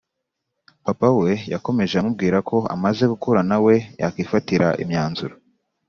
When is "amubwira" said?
1.97-2.37